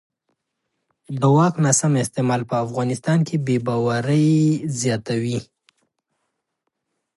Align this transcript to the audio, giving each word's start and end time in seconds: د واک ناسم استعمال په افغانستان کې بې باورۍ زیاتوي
د 1.19 1.21
واک 1.35 1.55
ناسم 1.65 1.93
استعمال 2.03 2.41
په 2.49 2.55
افغانستان 2.65 3.19
کې 3.27 3.35
بې 3.45 3.57
باورۍ 3.65 4.27
زیاتوي 4.81 5.39